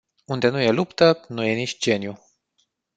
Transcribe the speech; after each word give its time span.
Unde 0.25 0.49
nu 0.49 0.59
e 0.61 0.71
luptă, 0.71 1.25
nu 1.27 1.43
e 1.43 1.53
nici 1.53 1.77
geniu. 1.79 2.19